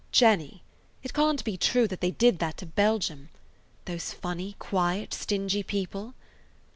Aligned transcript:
"Jenny, 0.11 0.63
it 1.03 1.13
can't 1.13 1.43
be 1.43 1.57
true 1.57 1.87
that 1.87 2.01
they 2.01 2.09
did 2.09 2.39
that 2.39 2.57
to 2.57 2.65
Belgium? 2.65 3.29
Those 3.85 4.11
funny, 4.13 4.55
quiet, 4.57 5.13
stingy 5.13 5.61
people!" 5.61 6.15